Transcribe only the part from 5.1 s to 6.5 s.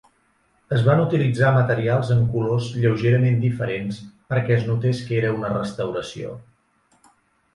era una restauració.